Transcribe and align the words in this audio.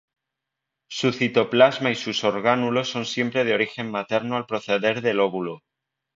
Su 0.89 1.11
citoplasma 1.13 1.91
y 1.91 1.95
sus 1.95 2.23
orgánulos 2.23 2.89
son 2.89 3.05
siempre 3.05 3.43
de 3.43 3.53
origen 3.53 3.91
materno 3.91 4.35
al 4.35 4.47
proceder 4.47 5.01
del 5.01 5.19
óvulo. 5.19 5.61